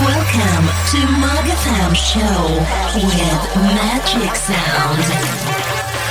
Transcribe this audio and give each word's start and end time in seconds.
Welcome 0.00 0.64
to 0.90 0.98
MAG 1.20 1.44
FM 1.44 1.92
Show 1.94 2.40
with 3.04 3.56
Magic 3.76 4.34
Sound. 4.34 6.08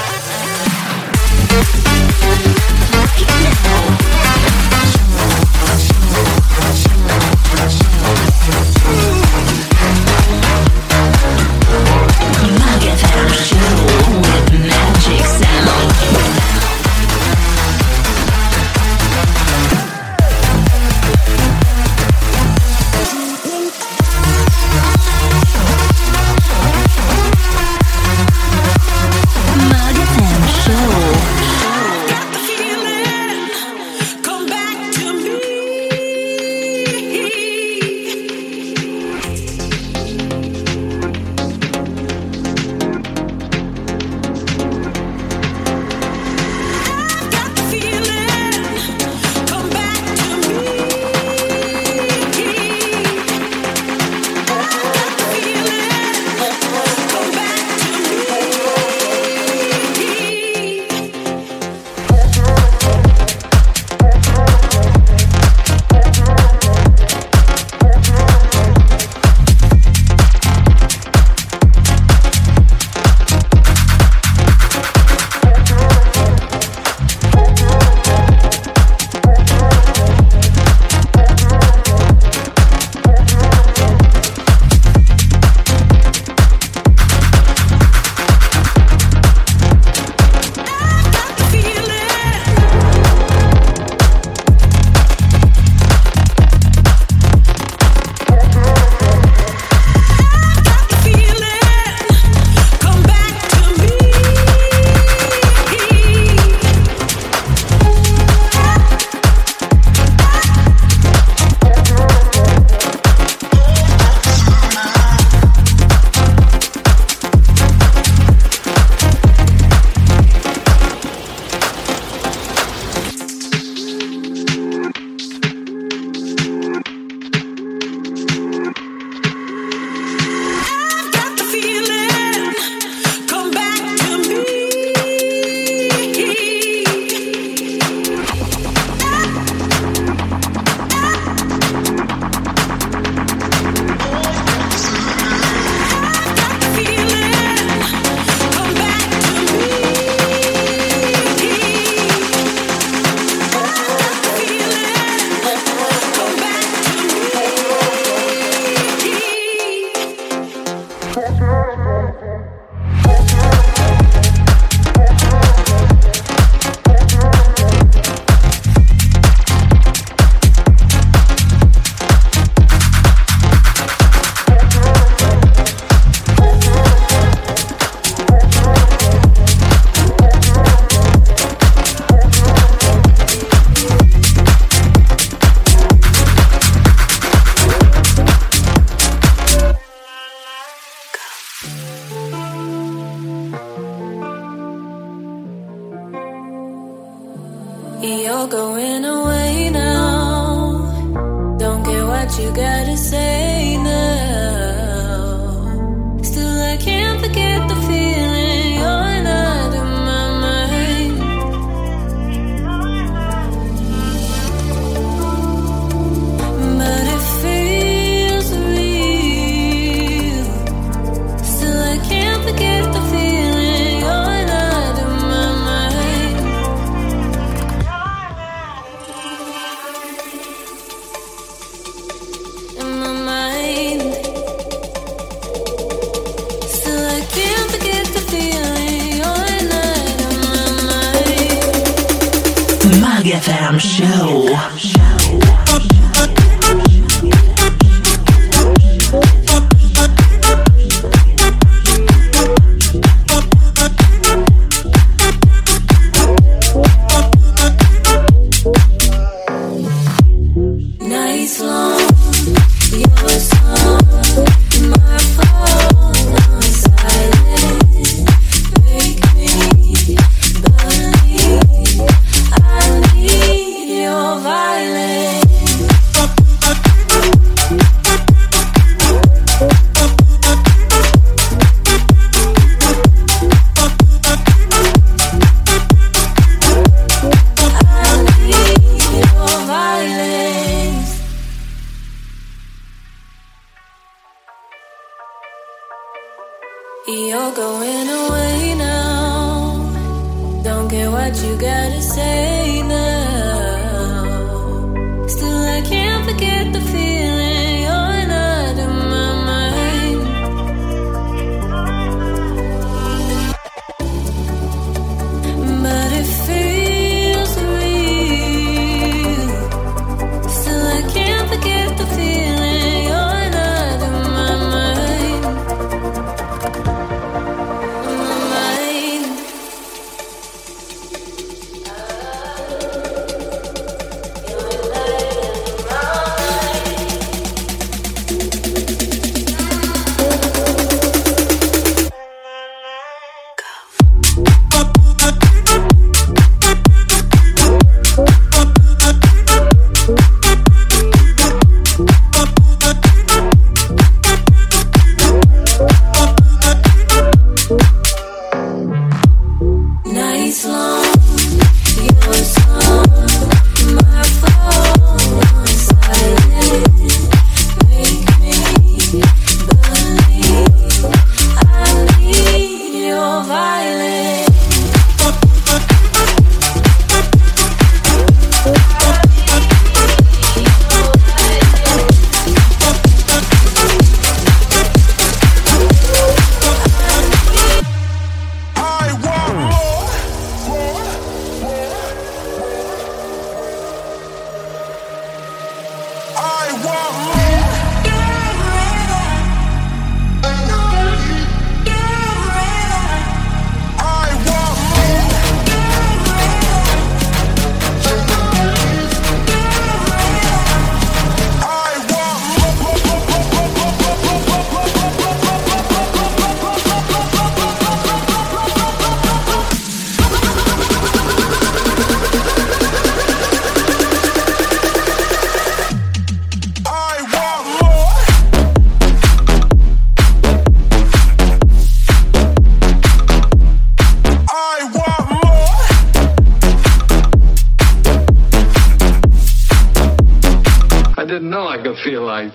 MAG 12.59 12.81
FM 12.81 13.29
Show. 13.33 13.76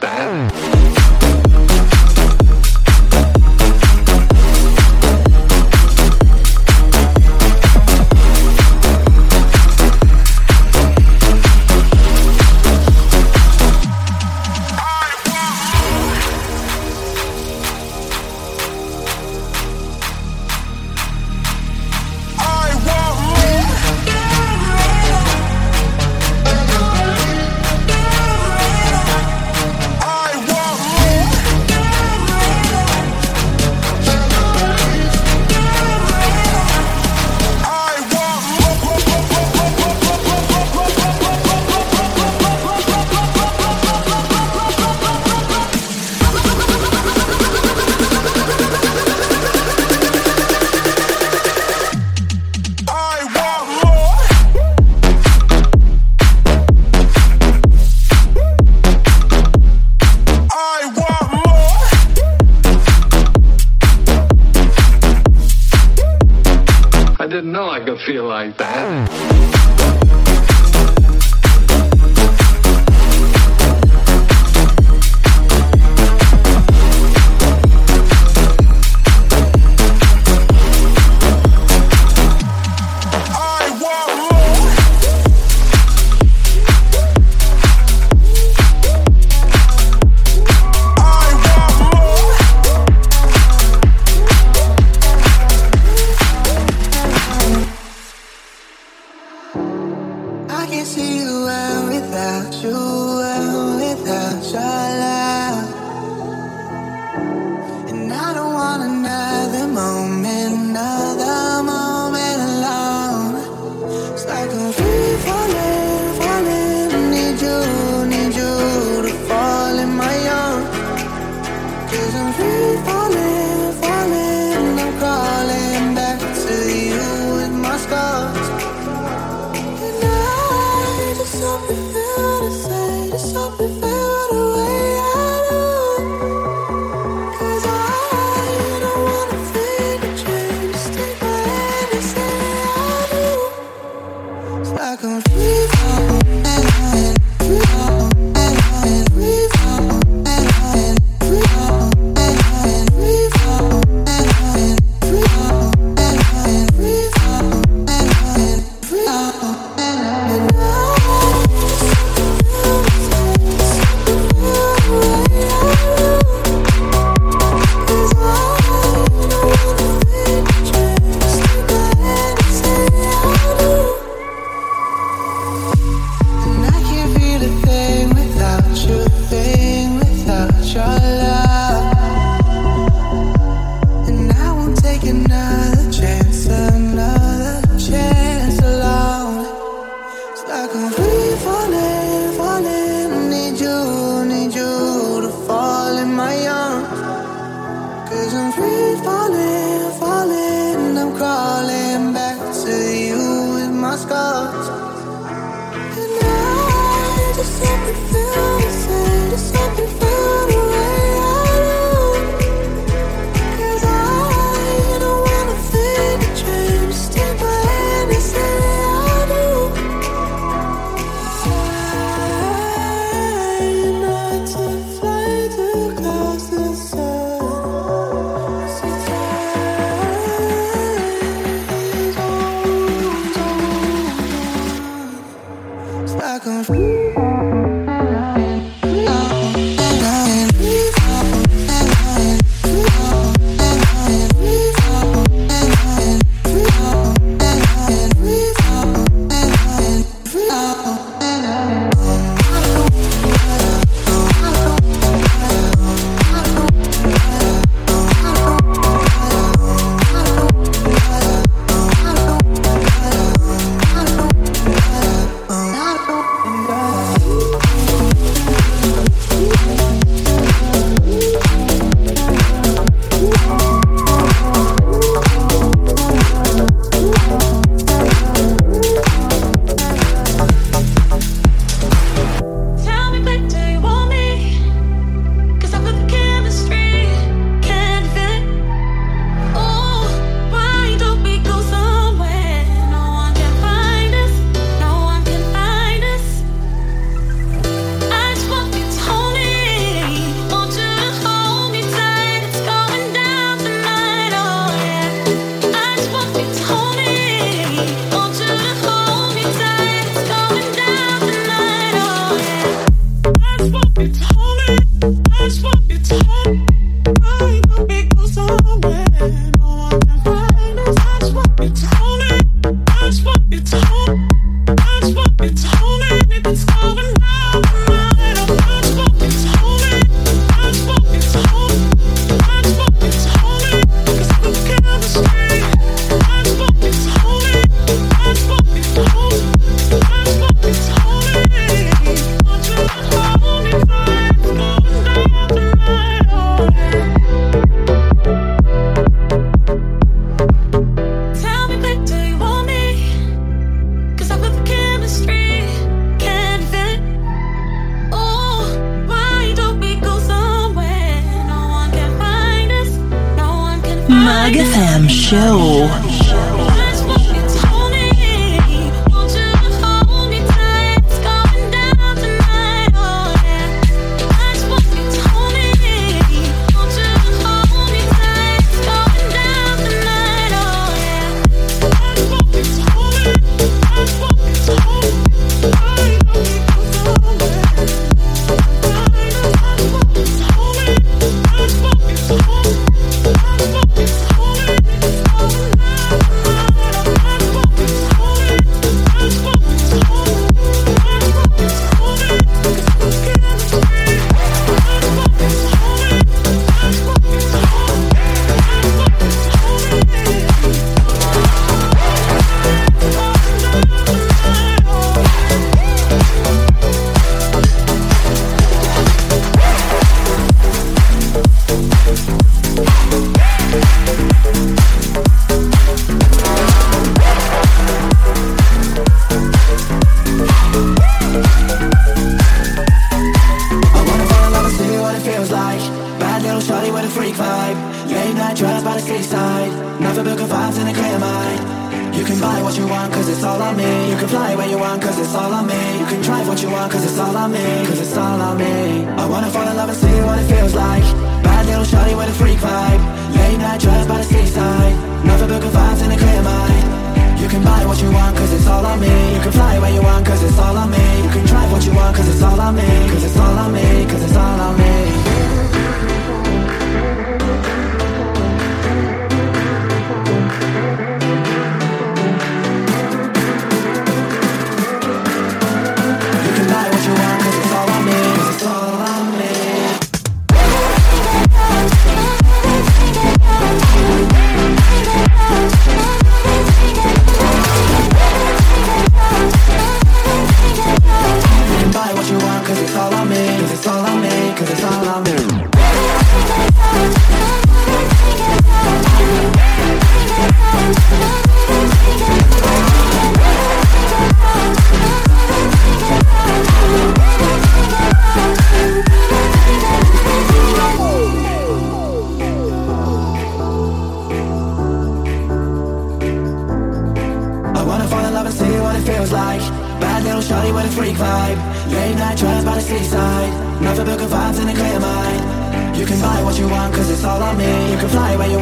And 0.04 1.01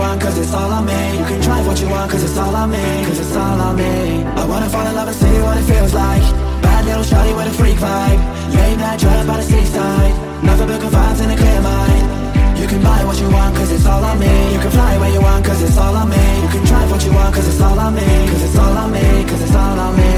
want 0.00 0.20
cause 0.20 0.36
it's 0.38 0.52
all 0.52 0.72
on 0.72 0.84
me. 0.86 1.00
You 1.18 1.24
can 1.30 1.40
drive 1.40 1.66
what 1.66 1.78
you 1.80 1.88
want 1.88 2.10
cause 2.10 2.24
it's 2.24 2.38
all 2.38 2.54
on 2.56 2.70
me 2.70 2.84
Cause 3.06 3.18
it's 3.20 3.36
all 3.36 3.60
on 3.60 3.76
me. 3.76 4.24
I 4.40 4.44
wanna 4.50 4.68
fall 4.72 4.86
in 4.86 4.94
love 4.94 5.08
and 5.12 5.18
see 5.22 5.36
what 5.44 5.56
it 5.60 5.66
feels 5.70 5.92
like. 5.92 6.24
Bad 6.64 6.82
little 6.88 7.04
shawty 7.10 7.32
with 7.36 7.52
a 7.52 7.54
freak 7.60 7.78
vibe. 7.86 8.20
Late 8.56 8.78
night 8.82 8.98
drive 8.98 9.26
by 9.26 9.36
the 9.36 9.46
seaside. 9.52 10.14
Nothing 10.42 10.68
but 10.70 10.80
good 10.80 10.94
vibes 10.96 11.20
and 11.22 11.30
a 11.34 11.36
clear 11.36 11.60
mind. 11.60 12.06
You 12.60 12.66
can 12.72 12.80
buy 12.82 13.00
what 13.08 13.18
you 13.20 13.28
want 13.36 13.52
cause 13.56 13.70
it's 13.76 13.86
all 13.86 14.04
on 14.10 14.18
me. 14.18 14.32
You 14.54 14.60
can 14.64 14.72
fly 14.76 14.92
where 15.00 15.12
you 15.16 15.20
want 15.20 15.44
cause 15.44 15.62
it's 15.62 15.78
all 15.78 15.94
on 15.94 16.08
me. 16.08 16.24
You 16.44 16.48
can 16.54 16.64
drive 16.70 16.90
what 16.90 17.02
you 17.04 17.12
want 17.12 17.34
cause 17.34 17.48
it's 17.48 17.60
all 17.60 17.78
on 17.78 17.94
me 17.94 18.08
Cause 18.30 18.42
it's 18.42 18.58
all 18.58 18.76
on 18.82 18.92
me, 18.92 19.24
cause 19.28 19.42
it's 19.42 19.54
all 19.54 19.78
on 19.86 19.96
me 19.96 20.10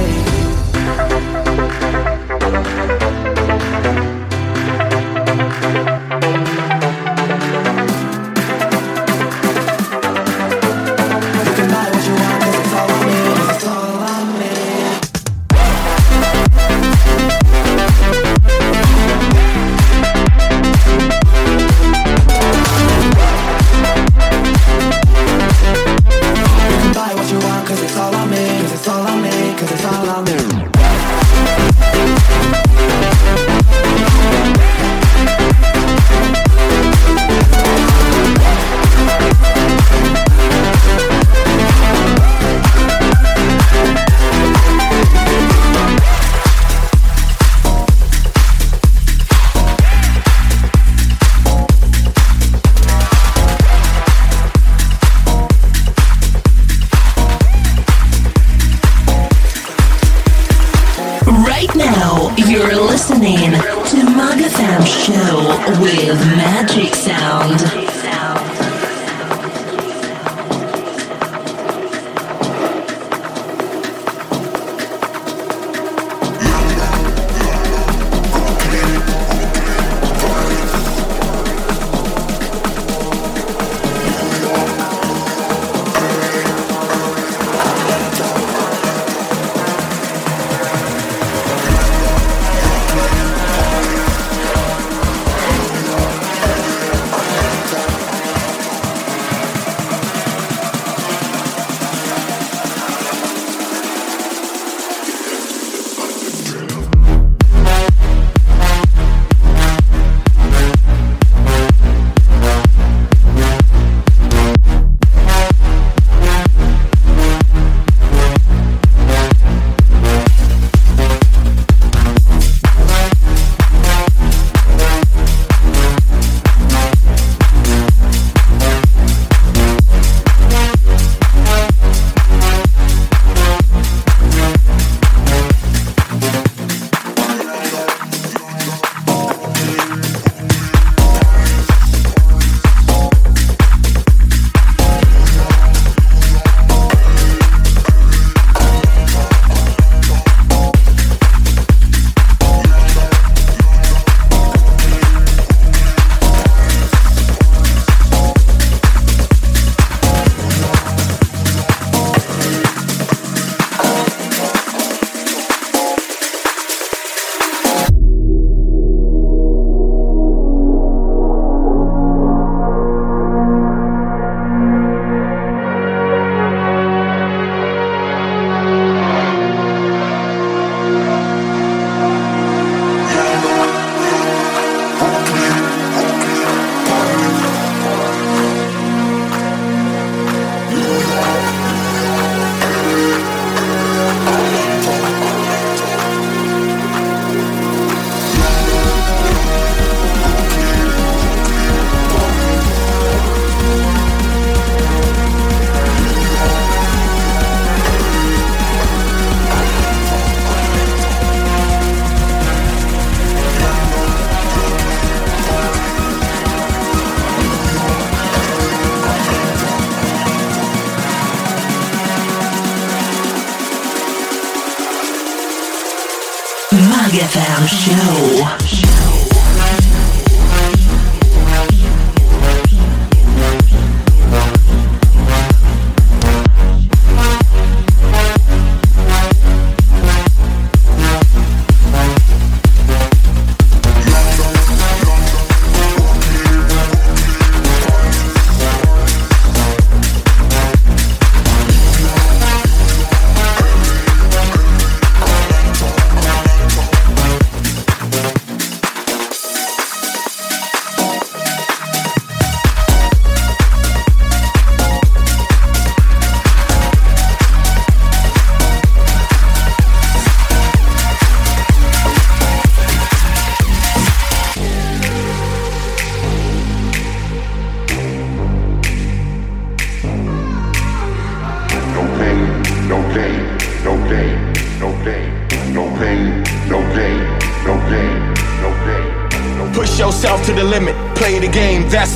Show. 227.67 228.32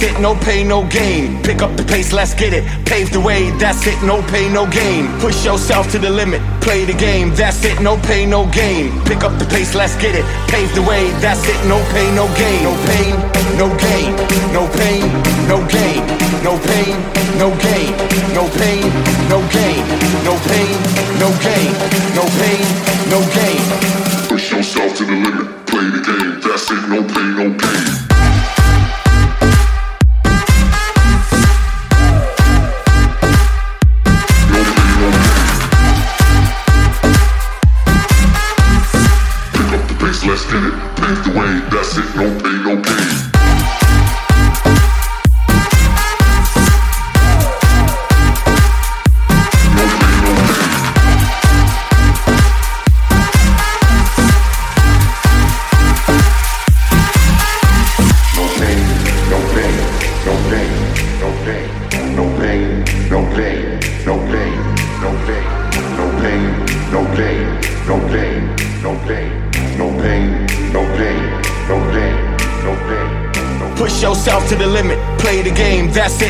it, 0.06 0.20
no 0.20 0.34
pay, 0.34 0.64
no 0.64 0.86
gain. 0.88 1.42
Pick 1.42 1.60
up 1.62 1.76
the 1.76 1.84
pace, 1.84 2.12
let's 2.12 2.34
get 2.34 2.52
it. 2.52 2.64
Pave 2.86 3.12
the 3.12 3.20
way, 3.20 3.50
that's 3.58 3.86
it, 3.86 4.00
no 4.02 4.22
pay, 4.22 4.48
no 4.48 4.66
gain. 4.70 5.06
Push 5.20 5.44
yourself 5.44 5.90
to 5.92 5.98
the 5.98 6.10
limit, 6.10 6.40
play 6.60 6.84
the 6.84 6.94
game, 6.94 7.34
that's 7.34 7.64
it, 7.64 7.80
no 7.80 7.96
pay, 8.08 8.24
no 8.24 8.46
gain. 8.50 8.90
Pick 9.04 9.22
up 9.24 9.38
the 9.38 9.46
pace, 9.46 9.74
let's 9.74 9.96
get 9.96 10.14
it. 10.14 10.24
Pave 10.48 10.72
the 10.74 10.82
way, 10.82 11.10
that's 11.20 11.44
it, 11.48 11.58
no 11.68 11.78
pay, 11.92 12.08
no 12.14 12.26
gain. 12.36 12.62
No 12.62 12.74
pain, 12.88 13.14
no 13.58 13.68
gain, 13.76 14.10
no 14.52 14.62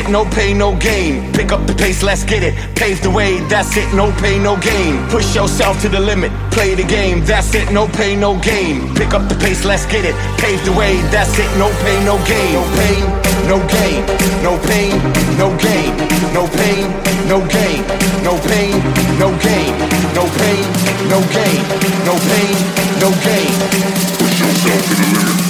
it, 0.07 0.11
no 0.11 0.25
pay, 0.25 0.53
no 0.53 0.75
gain. 0.77 1.31
Pick 1.33 1.51
up 1.51 1.65
the 1.67 1.73
pace, 1.73 2.03
let's 2.03 2.23
get 2.23 2.43
it. 2.43 2.53
Pave 2.75 3.01
the 3.01 3.09
way, 3.09 3.39
that's 3.47 3.75
it, 3.77 3.93
no 3.93 4.11
pay, 4.13 4.39
no 4.39 4.57
gain. 4.57 5.07
Push 5.09 5.35
yourself 5.35 5.81
to 5.81 5.89
the 5.89 5.99
limit, 5.99 6.31
play 6.51 6.75
the 6.75 6.83
game, 6.83 7.23
that's 7.25 7.53
it, 7.53 7.71
no 7.71 7.87
pay, 7.87 8.15
no 8.15 8.39
gain. 8.39 8.93
Pick 8.95 9.13
up 9.13 9.27
the 9.29 9.35
pace, 9.35 9.65
let's 9.65 9.85
get 9.85 10.05
it. 10.05 10.15
Pave 10.39 10.63
the 10.65 10.71
way, 10.73 10.97
that's 11.11 11.37
it, 11.37 11.49
no 11.57 11.69
pay, 11.83 11.97
no 12.05 12.17
gain. 12.25 12.53
No 13.47 13.59
pain, 13.67 14.05
no 14.43 14.57
gain. 14.57 14.57
No 14.57 14.57
pain, 14.67 14.97
no 15.37 15.47
gain. 15.57 15.93
No 16.33 16.47
pain, 16.47 16.87
no 17.27 17.39
gain. 17.47 17.83
No 18.23 18.33
pain, 18.37 18.73
no 19.19 19.29
gain. 19.43 19.73
No 20.15 20.25
pain, 20.39 20.65
no 21.11 21.19
gain. 21.35 21.63
No 22.07 22.13
pain, 22.29 22.55
no 23.01 23.09
gain. 23.25 23.53
Push 24.19 24.39
yourself 24.39 24.83
to 24.87 24.95
the 24.95 25.07
limit. 25.13 25.46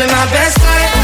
living 0.00 0.16
my 0.16 0.24
best 0.32 0.58
life. 0.62 0.99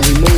we 0.00 0.14
move. 0.14 0.33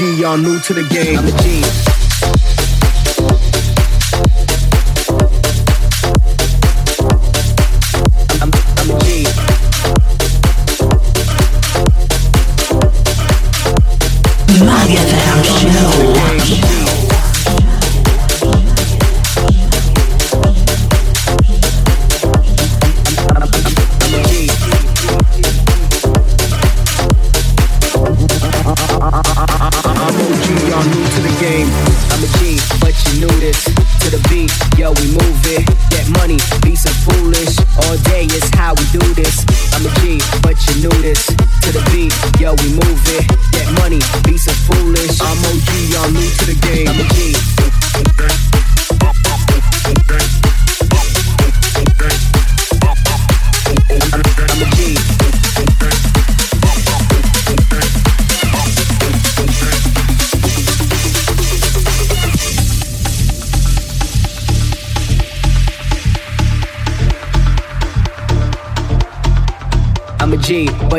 Y'all 0.00 0.38
new 0.38 0.58
to 0.60 0.72
the 0.72 0.82
game. 0.84 1.18
I'm 1.18 1.26
a 1.26 1.32
G. 1.42 2.09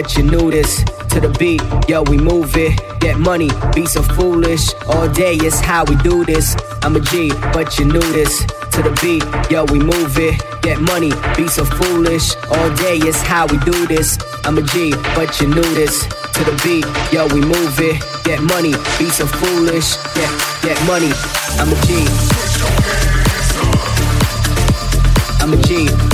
but 0.01 0.17
you 0.17 0.23
knew 0.23 0.49
this. 0.49 0.83
To 1.11 1.19
the 1.19 1.29
beat, 1.37 1.61
yo, 1.87 2.01
we 2.03 2.17
move 2.17 2.55
it. 2.55 2.73
Get 2.99 3.19
money, 3.19 3.49
be 3.75 3.85
so 3.85 4.01
foolish. 4.01 4.73
All 4.87 5.07
day 5.07 5.35
is 5.35 5.59
how 5.59 5.83
we 5.85 5.95
do 5.97 6.25
this. 6.25 6.55
I'm 6.81 6.95
a 6.95 6.99
G, 6.99 7.29
but 7.53 7.77
you 7.77 7.85
knew 7.85 8.07
this. 8.11 8.39
To 8.73 8.81
the 8.81 8.91
beat, 9.01 9.23
yo, 9.51 9.65
we 9.65 9.79
move 9.79 10.17
it. 10.17 10.41
Get 10.63 10.79
money, 10.79 11.11
be 11.37 11.47
so 11.47 11.65
foolish. 11.65 12.35
All 12.49 12.69
day 12.77 12.97
is 12.97 13.21
how 13.21 13.45
we 13.47 13.57
do 13.59 13.85
this. 13.85 14.17
I'm 14.43 14.57
a 14.57 14.63
G, 14.63 14.91
but 15.13 15.39
you 15.39 15.47
knew 15.47 15.69
this. 15.75 16.07
To 16.07 16.41
the 16.49 16.55
beat, 16.63 16.85
yo, 17.13 17.27
we 17.27 17.41
move 17.41 17.77
it. 17.79 18.01
Get 18.23 18.41
money, 18.41 18.73
be 18.97 19.05
so 19.09 19.27
foolish. 19.27 19.97
Get, 20.15 20.31
get 20.63 20.77
money. 20.87 21.11
I'm 21.61 21.69
a 21.69 21.77
G. 21.85 22.07
I'm 25.41 25.53
a 25.53 25.57
G. 25.61 26.10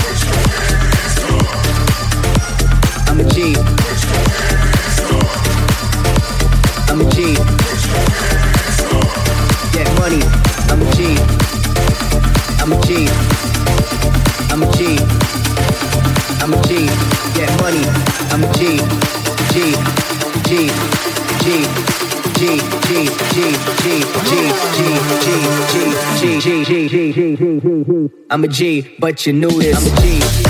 get 17.38 17.50
money. 17.62 17.86
I'm 18.34 18.43
a 18.43 18.50
G, 18.54 18.82
G, 19.54 19.78
G, 20.43 20.69
G. 20.73 21.08
G 21.47 21.63
G 22.38 22.60
G 22.78 23.08
G 23.08 23.38
G 23.38 24.04
G 24.17 24.41
G 24.67 24.88
G 25.21 25.30
G 25.71 25.86
G 26.17 26.65
G 26.65 26.88
G 26.89 27.13
G 27.13 27.60
G 27.84 28.10
I'm 28.30 28.43
a 28.43 28.47
G, 28.47 28.95
but 29.00 29.26
you 29.26 29.34
knew 29.34 29.50
this. 29.50 29.78
I'm 29.78 29.93
a 29.93 30.02
G. 30.02 30.47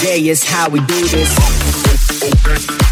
day 0.00 0.28
is 0.28 0.44
how 0.44 0.68
we 0.68 0.80
do 0.80 1.06
this. 1.08 2.83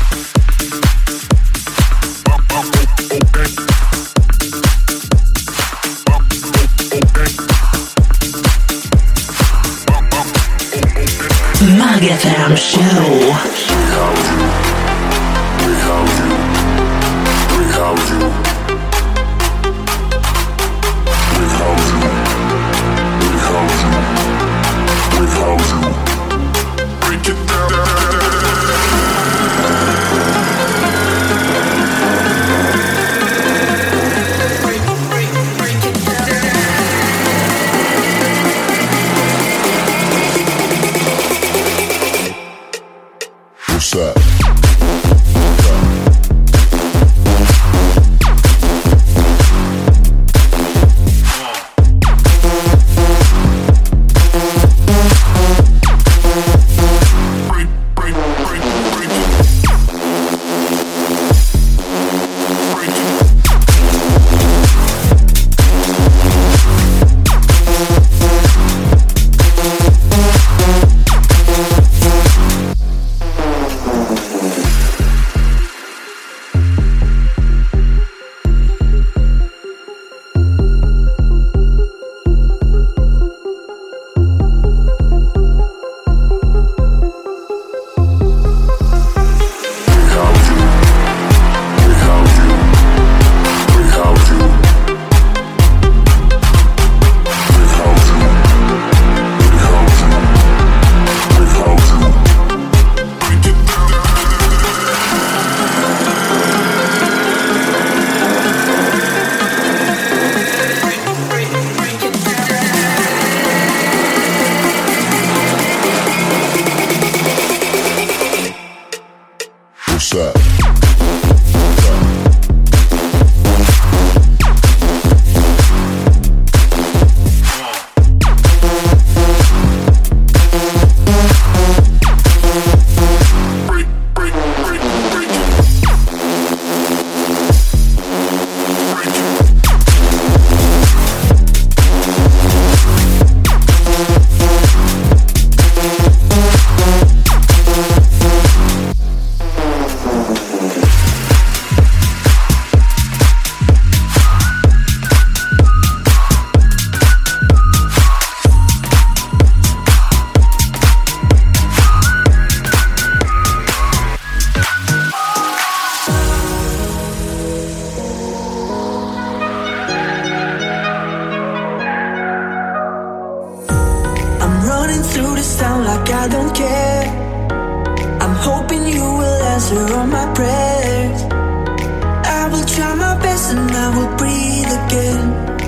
again. 184.93 185.59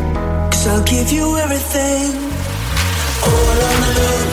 Cause 0.50 0.66
I'll 0.66 0.84
give 0.84 1.10
you 1.12 1.36
everything. 1.36 2.12
All 3.22 3.62
I 3.62 3.94
know. 3.96 4.23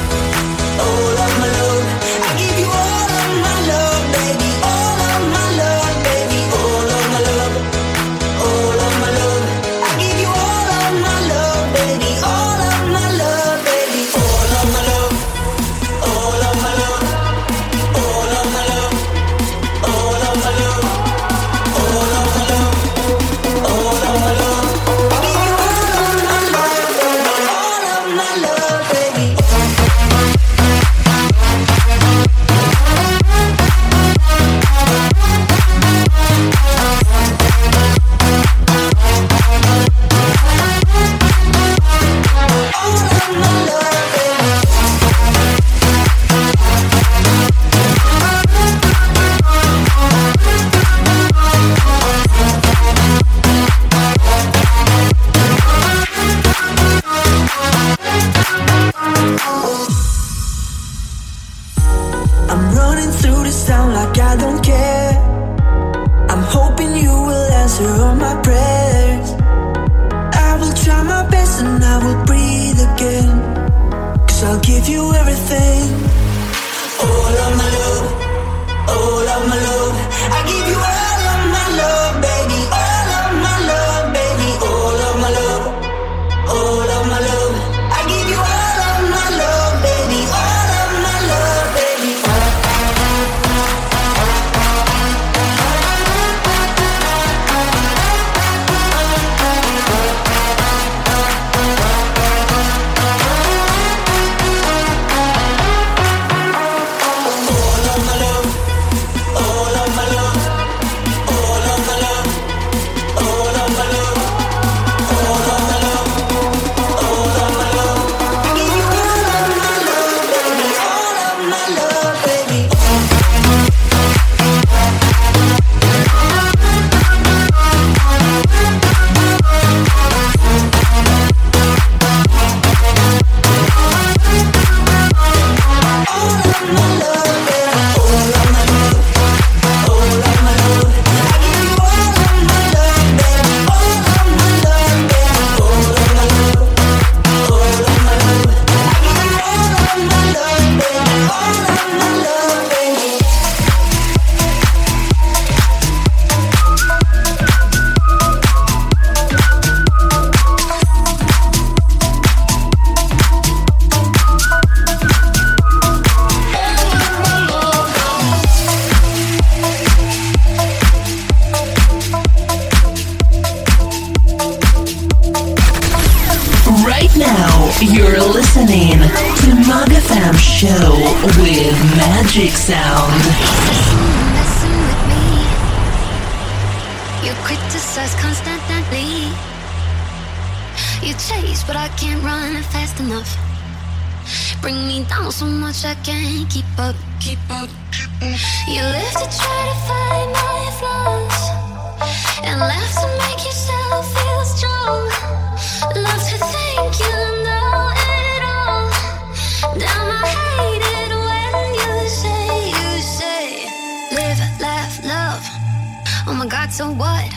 so 216.71 216.89
what? 216.93 217.27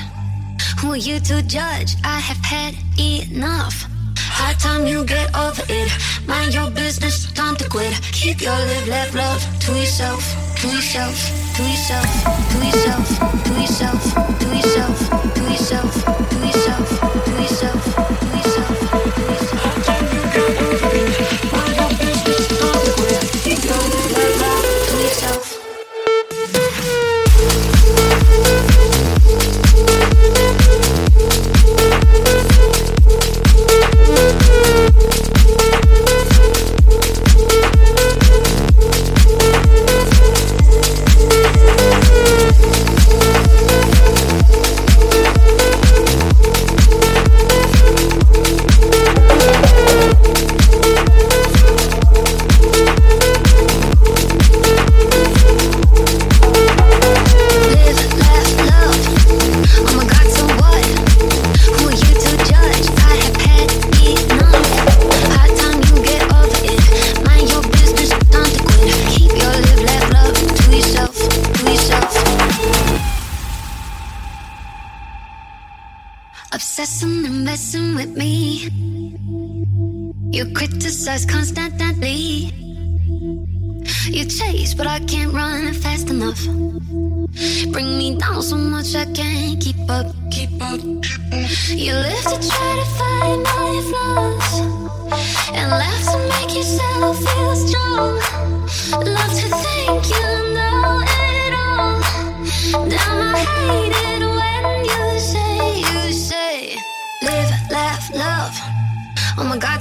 Who 0.80 0.92
are 0.92 0.96
you 0.96 1.18
to 1.18 1.42
judge? 1.42 1.96
I 2.04 2.20
have 2.20 2.42
had 2.44 2.74
enough. 2.98 3.86
High 4.16 4.54
time 4.54 4.86
you 4.86 5.04
get 5.04 5.34
over 5.36 5.62
it. 5.68 5.90
Mind 6.26 6.54
your 6.54 6.70
business, 6.70 7.32
time 7.32 7.56
to 7.56 7.68
quit. 7.68 7.92
Keep 8.12 8.42
your 8.42 8.52
live, 8.52 8.88
left 8.88 9.14
love 9.14 9.42
to 9.60 9.72
yourself, 9.72 10.22
to 10.60 10.68
yourself, 10.68 11.16
to 11.56 11.62
yourself, 11.62 12.08
to 12.50 12.58
yourself, 12.64 13.44
to 13.44 13.52
yourself, 13.60 14.02
to 14.38 14.46
yourself, 14.56 15.34
to 15.34 15.42
yourself, 15.42 16.28
to 16.30 16.36
yourself. 16.36 16.53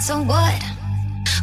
so 0.04 0.22
what? 0.22 0.62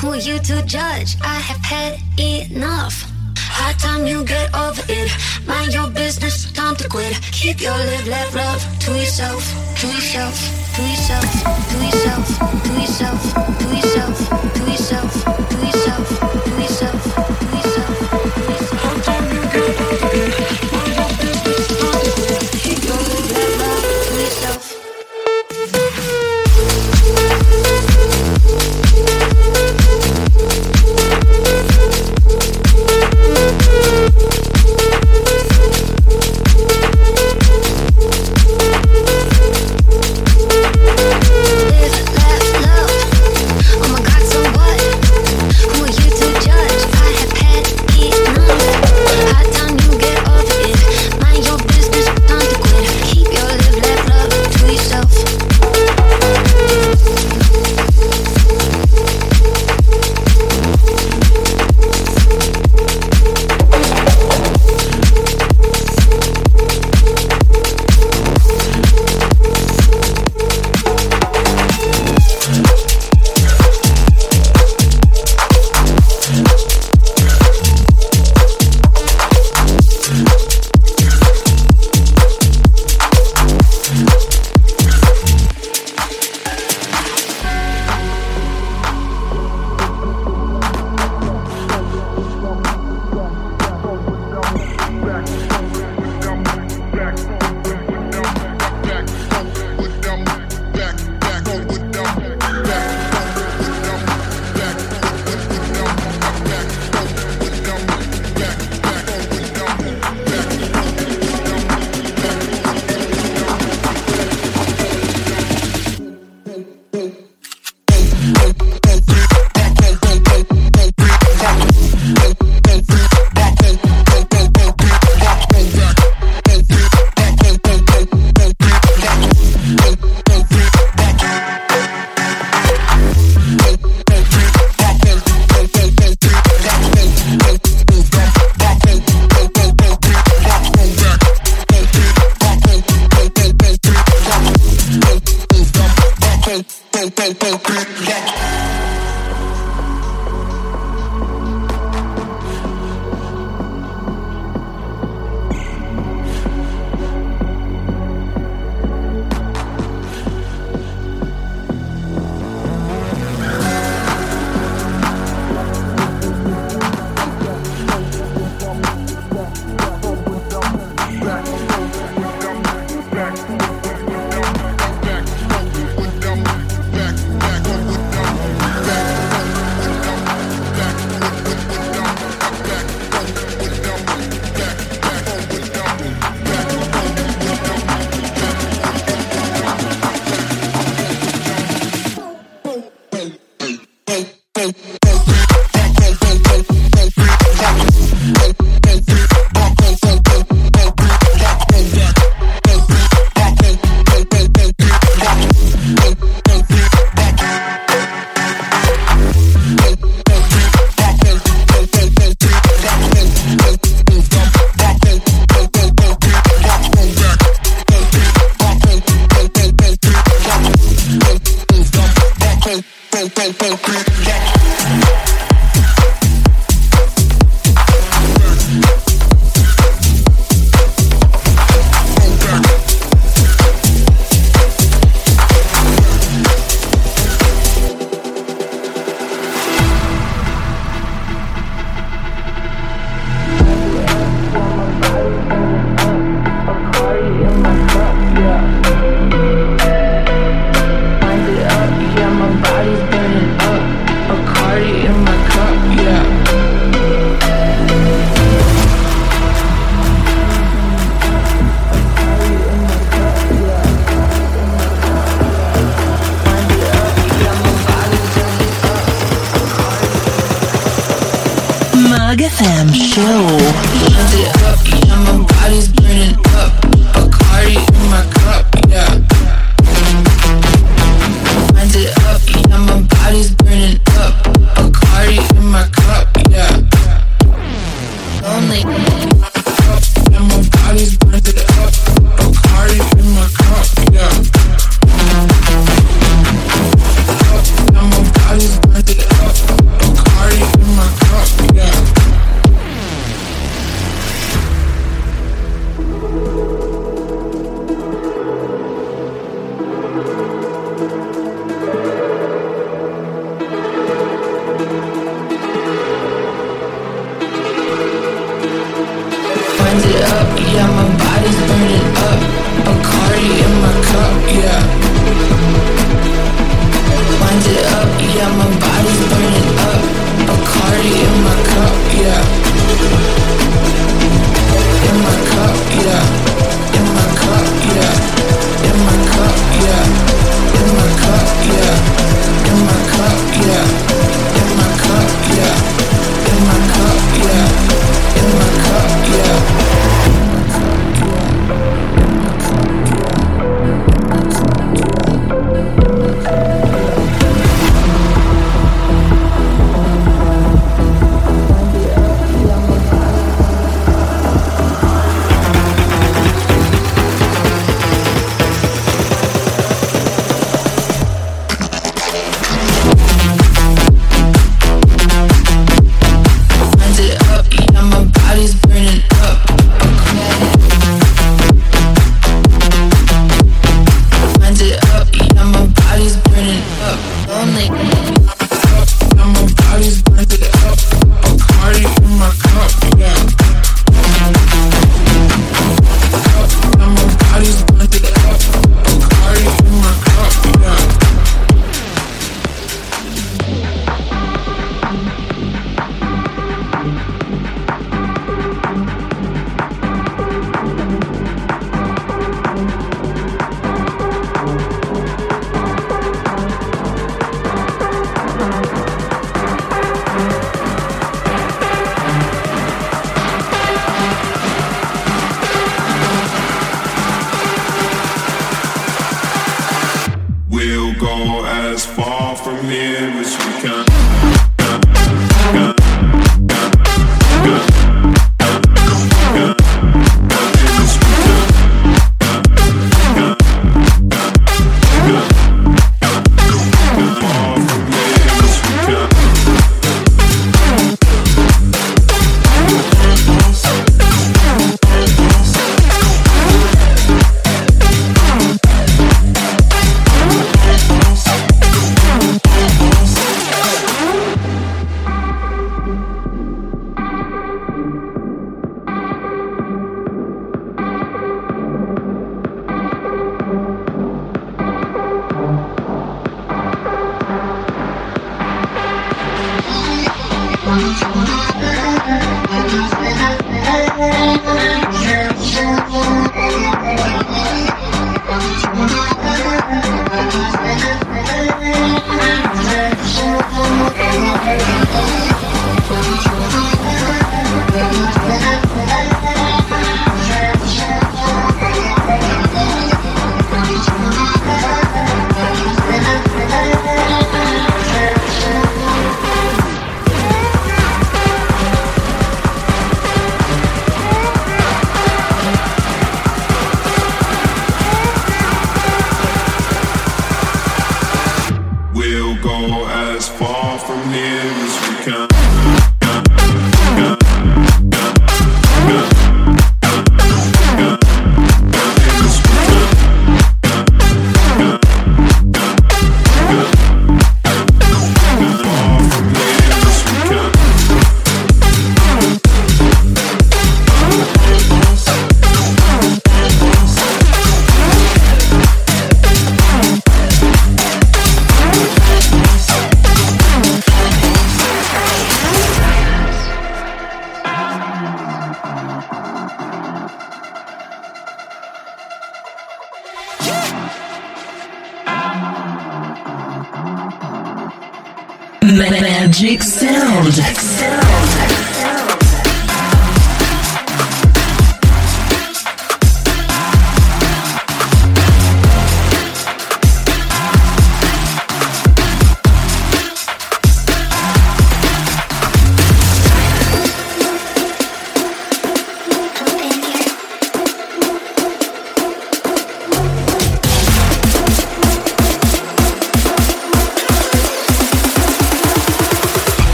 Who 0.00 0.12
are 0.12 0.16
you 0.16 0.38
to 0.38 0.62
judge? 0.64 1.16
I 1.20 1.36
have 1.48 1.62
had 1.62 1.98
enough. 2.18 3.04
High 3.36 3.74
time 3.74 4.06
you 4.06 4.24
get 4.24 4.48
over 4.56 4.82
it. 4.88 5.12
Mind 5.46 5.74
your 5.74 5.90
business, 5.90 6.50
time 6.52 6.74
to 6.76 6.88
quit. 6.88 7.20
Keep 7.32 7.60
your 7.60 7.76
live, 7.76 8.08
love, 8.08 8.34
love 8.34 8.78
to 8.80 8.92
yourself, 8.92 9.44
to 9.80 9.86
yourself, 9.88 10.36
to 10.74 10.82
yourself, 10.82 11.28
to 11.68 11.76
yourself, 11.84 12.26
to 12.64 12.72
yourself, 12.80 13.20
to 13.58 13.66
yourself, 13.76 14.16
to 14.54 14.62
yourself, 14.70 15.12
to 15.50 15.56
yourself, 15.66 16.44
to 16.44 16.62
yourself. 16.62 17.05